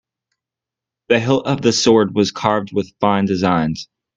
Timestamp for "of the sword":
1.45-2.15